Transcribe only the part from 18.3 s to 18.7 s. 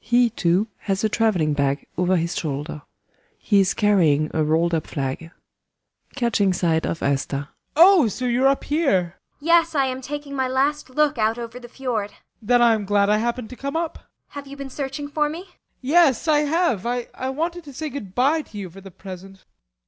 to you